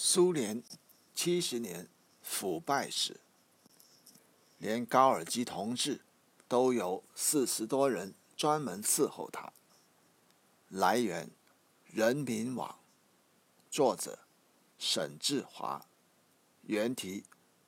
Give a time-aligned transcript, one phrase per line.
[0.00, 0.62] 苏联
[1.12, 1.88] 七十年
[2.22, 3.18] 腐败史，
[4.58, 6.02] 连高尔基同志
[6.46, 9.52] 都有四十多人专门伺候他。
[10.68, 11.28] 来源：
[11.86, 12.78] 人民网，
[13.72, 14.20] 作者：
[14.78, 15.84] 沈志华，
[16.62, 17.24] 原题：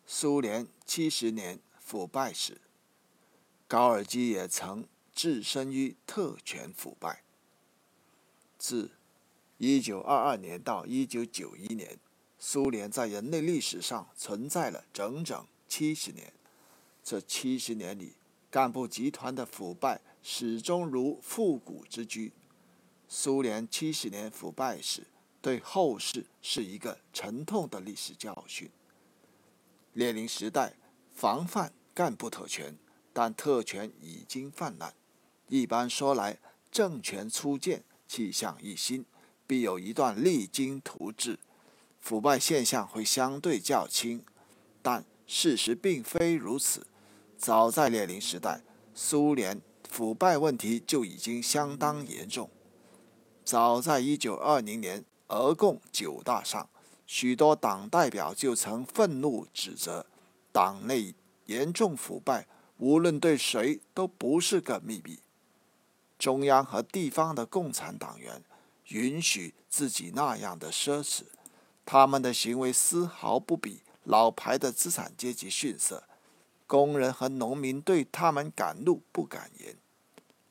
[0.07, 2.61] 苏联七十年腐败史。
[3.67, 7.25] 高尔基也曾置身于特权腐败。
[8.57, 8.93] 自
[9.59, 11.99] 一九二二年到一九九一年。
[12.43, 16.33] 苏联在人类历史上存在了整整七十年，
[17.05, 18.15] 这七十年里，
[18.51, 22.33] 干部集团的腐败始终如复古之居。
[23.07, 25.07] 苏联七十年腐败史
[25.43, 28.71] 对后世是一个沉痛的历史教训。
[29.93, 30.73] 列宁时代
[31.13, 32.75] 防范干部特权，
[33.13, 34.95] 但特权已经泛滥。
[35.49, 36.39] 一般说来，
[36.73, 39.05] 政权初建，气象一新，
[39.47, 41.39] 必有一段励精图治。
[42.01, 44.25] 腐败现象会相对较轻，
[44.83, 46.87] 但事实并非如此。
[47.37, 48.63] 早在列宁时代，
[48.95, 52.51] 苏联腐败问题就已经相当严重。
[53.45, 56.69] 早在1920年俄共九大上，
[57.07, 60.07] 许多党代表就曾愤怒指责，
[60.53, 61.15] 党内
[61.47, 62.47] 严重腐败，
[62.79, 65.19] 无论对谁都不是个秘密。
[66.19, 68.45] 中央和地方的共产党员
[68.89, 71.23] 允许自己那样的奢侈。
[71.93, 76.05] 他们的行为丝毫不比老牌的资产阶级逊色，
[76.69, 79.77] 工人和农民对他们敢怒不敢言。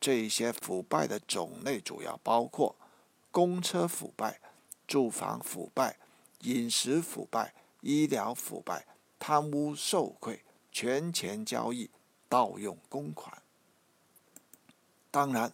[0.02, 2.76] 这些腐败的种类主要包括
[3.32, 4.42] 公车腐败、
[4.86, 5.96] 住房腐败、
[6.42, 8.86] 饮食腐败、医疗腐败、
[9.18, 11.90] 贪污受贿、权钱交易、
[12.28, 13.42] 盗用公款。
[15.10, 15.54] 当然，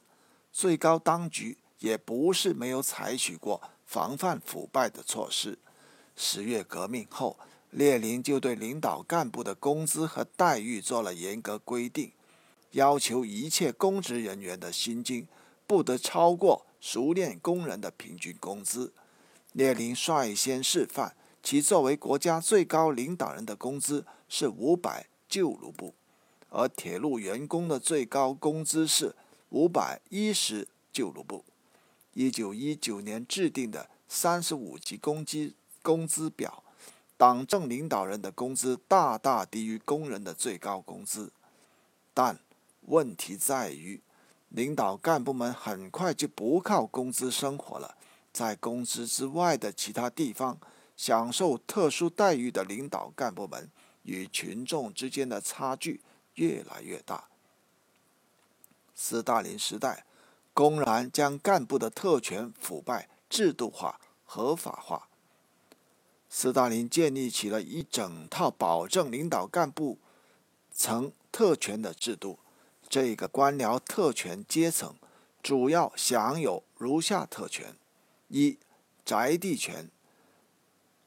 [0.52, 5.60] 最高当局也不是没有采取过防范腐败的措施。
[6.16, 7.38] 十月革命后，
[7.72, 12.12] 列宁就对领导干部的工资和待遇做了严格规定，
[12.72, 15.28] 要求一切公职人员的薪金
[15.68, 18.94] 不得超过熟练工人的平均工资。
[19.52, 25.94] 列宁率先示范，其作为国家最高领导人的工资是五百旧卢布，
[26.50, 29.14] 而铁路员工的最高工资是
[29.50, 31.44] 五百一十旧卢布。
[32.14, 35.54] 一九一九年制定的三十五级工资。
[35.86, 36.64] 工资表，
[37.16, 41.32] 党政领导人的工资大大低于工人的最高工资，
[42.12, 42.40] 但
[42.88, 44.02] 问题在于，
[44.50, 47.96] 领导干部们很快就不靠工资生活了，
[48.34, 50.58] 在工资之外的其他地方
[50.98, 53.70] 享受特殊待遇的领导干部们
[54.02, 56.02] 与群众之间的差距
[56.34, 57.26] 越来越大。
[58.96, 60.04] 斯大林时代
[60.52, 65.08] 公然将干部的特权腐败制度化、合法化。
[66.38, 70.00] 斯大林建立起了一整套保证领导干部
[70.70, 72.40] 层特权的制度。
[72.90, 74.96] 这个官僚特权阶层
[75.42, 77.78] 主要享有如下特权：
[78.28, 78.60] 一、
[79.06, 79.90] 宅地权，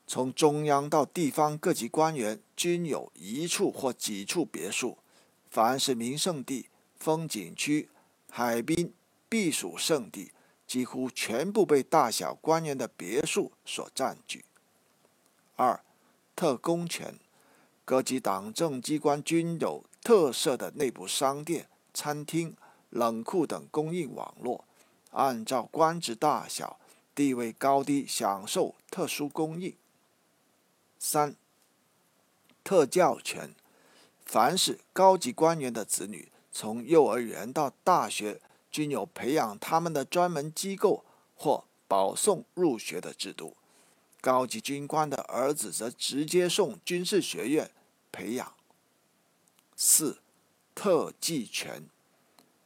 [0.06, 4.96] 从中央到地方各级官员均有一处或几处别墅，
[5.50, 7.90] 凡是名胜地、风景区、
[8.30, 8.94] 海滨、
[9.28, 10.32] 避暑胜地，
[10.66, 14.46] 几乎全部被大小官员的别墅所占据。
[15.58, 15.82] 二、
[16.36, 17.18] 特工权，
[17.84, 22.56] 各级党政机关均有特色的内部商店、餐厅、
[22.90, 24.64] 冷库等供应网络，
[25.10, 26.78] 按照官职大小、
[27.12, 29.74] 地位高低享受特殊供应。
[30.96, 31.34] 三、
[32.62, 33.52] 特教权，
[34.24, 38.40] 凡是高级官员的子女，从幼儿园到大学，
[38.70, 41.04] 均有培养他们的专门机构
[41.34, 43.56] 或保送入学的制度。
[44.20, 47.70] 高级军官的儿子则直接送军事学院
[48.10, 48.52] 培养。
[49.76, 50.20] 四、
[50.74, 51.88] 特技权，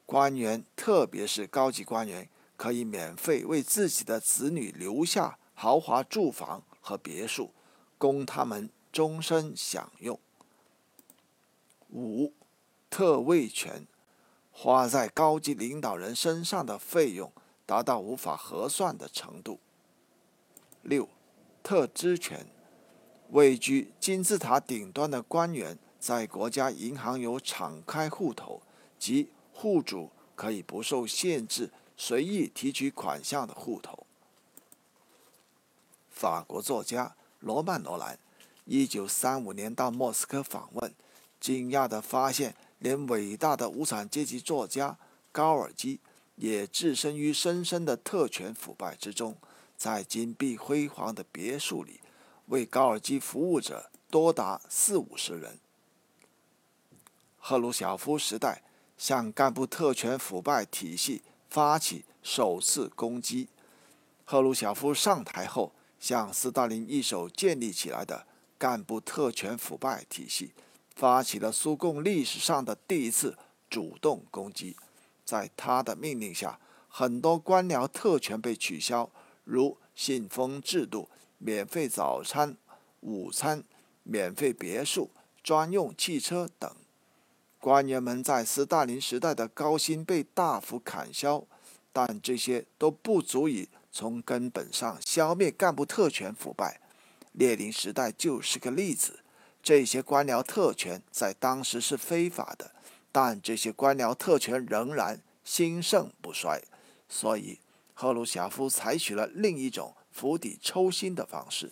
[0.06, 7.52] 官员特别是高级官员可以免费为自己的子女留下豪华住房和别墅，
[7.98, 10.18] 供他们终身享用。
[11.90, 12.32] 五、
[12.88, 13.86] 特位权，
[14.50, 17.30] 花在高级领导人身上的费用
[17.66, 19.60] 达到无法核算的程度。
[20.80, 21.08] 六。
[21.62, 22.46] 特支权，
[23.30, 28.62] 位居金字塔顶端的官员在国家银行有敞开户头，
[28.98, 34.06] 即户主可以不受限制随意提取款项的户头。
[36.10, 38.18] 法国作家罗曼·罗兰，
[38.64, 40.92] 一九三五年到莫斯科访问，
[41.40, 44.98] 惊讶地发现，连伟大的无产阶级作家
[45.30, 46.00] 高尔基
[46.36, 49.36] 也置身于深深的特权腐败之中。
[49.82, 51.98] 在金碧辉煌的别墅里，
[52.46, 55.58] 为高尔基服务者多达四五十人。
[57.36, 58.62] 赫鲁晓夫时代
[58.96, 63.48] 向干部特权腐败体系发起首次攻击。
[64.24, 68.24] 赫鲁晓夫上台后，向斯大林一手建立起来的
[68.56, 70.52] 干部特权腐败体系
[70.94, 73.36] 发起了苏共历史上的第一次
[73.68, 74.76] 主动攻击。
[75.24, 79.10] 在他的命令下，很多官僚特权被取消，
[79.44, 81.08] 如信封制度、
[81.38, 82.56] 免费早餐、
[83.00, 83.64] 午餐、
[84.02, 85.10] 免费别墅、
[85.42, 86.70] 专用汽车等。
[87.58, 91.46] 官员们在斯大林时代的高薪被大幅砍削，
[91.92, 96.80] 但这些都不足以从根本上消灭干部特权腐败。
[97.32, 99.20] 列宁时代就是个例子。
[99.62, 102.72] 这些官僚特权在当时是非法的，
[103.12, 106.60] 但这些官僚特权仍然兴盛不衰。
[107.08, 107.60] 所以，
[108.02, 111.70] 赫鲁晓夫采取了另一种釜底抽薪的方式，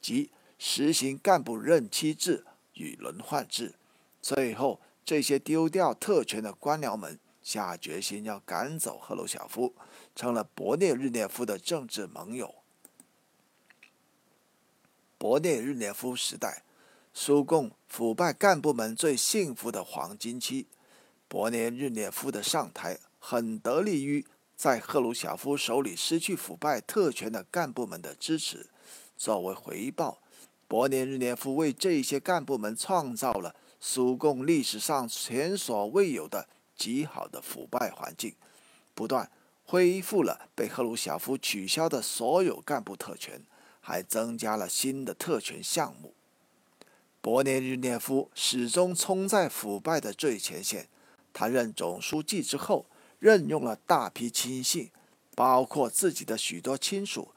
[0.00, 3.76] 即实行干部任期制与轮换制。
[4.20, 4.80] 最后。
[5.04, 9.74] 这些丢掉特权的官僚们下决心要赶走赫鲁晓夫，
[10.14, 12.56] 成了勃列日涅夫的政治盟友。
[15.18, 16.62] 勃列日涅夫时代，
[17.14, 20.66] 苏共腐败干部们最幸福的黄金期。
[21.26, 24.26] 勃列日涅夫的上台很得力于
[24.58, 28.66] 在赫鲁晓夫手里失去腐败特权的干部们的支持。
[29.16, 30.18] 作为回报，
[30.68, 33.54] 勃列日涅夫为这些干部们创造了。
[33.78, 38.34] 苏共历史上前所未有的极好的腐败环境，
[38.96, 39.30] 不断
[39.64, 43.40] 恢复了被赫鲁晓夫取消的所有干部特权，
[43.80, 46.12] 还增加了新的特权项目。
[47.22, 50.88] 勃列日涅夫始终冲在腐败的最前线。
[51.32, 52.86] 他任总书记之后，
[53.18, 54.90] 任用了大批亲信，
[55.34, 57.28] 包括自己的许多亲属，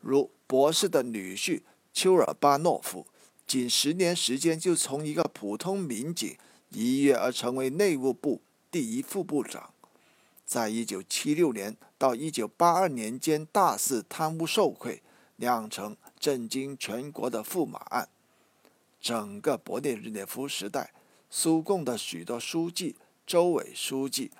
[0.00, 1.62] 如博士的女婿
[1.92, 3.06] 丘尔巴诺夫。
[3.46, 6.36] 仅十年时间，就从一个普通民警
[6.70, 8.40] 一跃而成为内务部
[8.70, 9.70] 第一副部长。
[10.44, 15.02] 在一九七六年到一九八二年间，大肆贪污受贿，
[15.36, 18.08] 酿成震惊全国的驸马案。
[19.00, 20.92] 整个勃列日涅夫时代，
[21.30, 24.32] 苏共的许多书记、州委书记、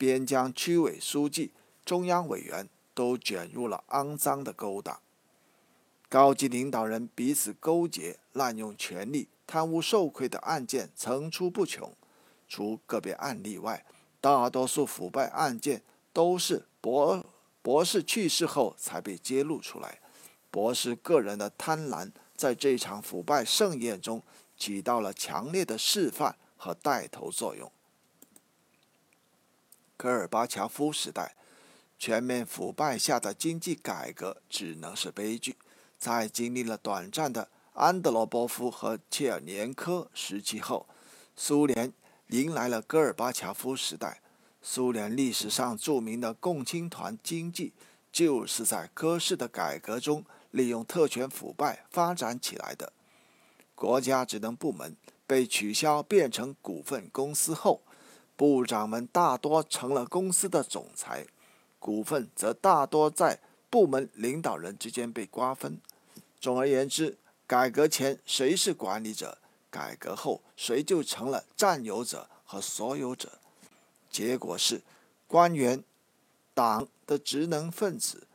[0.00, 1.52] 边疆区委书记、
[1.84, 4.98] 中央委员都卷入了肮脏的勾当。
[6.08, 11.94] 高级领导人彼此勾结、滥用权力、贪污受贿的案件层出不穷。
[12.48, 13.84] 除个别案例外，
[14.22, 15.82] 大多数腐败案件
[16.14, 17.22] 都是博
[17.60, 20.00] 博士去世后才被揭露出来。
[20.50, 24.22] 博士个人的贪婪在这场腐败盛宴中
[24.56, 27.70] 起到了强烈的示范和带头作用。
[30.00, 31.34] 戈尔巴乔夫时代，
[31.98, 35.56] 全面腐败下的经济改革只能是悲剧。
[35.98, 40.86] 在经历了短暂的安德罗波夫和切尔年科时期后，
[41.36, 41.92] 苏联
[42.28, 44.22] 迎来了戈尔巴乔夫时代。
[44.62, 47.74] 苏联历史上著名的共青团经济，
[48.10, 52.94] 就是在戈氏的改革中利用特权腐败发展起来的。
[53.74, 57.82] 国家职能部门被取消变成股份公司后，
[58.40, 61.26] 部长们大多成了公司的总裁，
[61.78, 65.78] 股份则大多在部门领导人之间被瓜分。
[66.40, 69.36] 总而言之，改革前谁是管理者，
[69.68, 73.32] 改革后谁就成了占有者和所有者。
[74.10, 74.80] 结果是，
[75.26, 75.84] 官员、
[76.54, 78.26] 党的职能分子、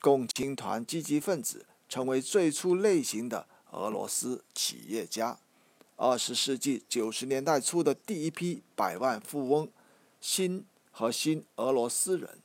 [0.00, 5.38] 共青团积极分子成为最初类型的俄罗斯企业家。
[5.96, 9.68] 二十世纪九十年代初的第一批百万富翁，
[10.20, 12.41] 新和新俄罗斯人。